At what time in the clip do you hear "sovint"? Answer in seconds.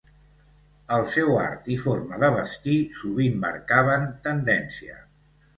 3.03-3.39